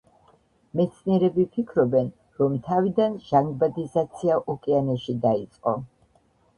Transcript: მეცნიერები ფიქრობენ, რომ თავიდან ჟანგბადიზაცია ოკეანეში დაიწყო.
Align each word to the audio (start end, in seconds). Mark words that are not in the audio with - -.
მეცნიერები 0.79 1.45
ფიქრობენ, 1.57 2.09
რომ 2.41 2.57
თავიდან 2.71 3.21
ჟანგბადიზაცია 3.29 4.43
ოკეანეში 4.57 5.21
დაიწყო. 5.31 5.81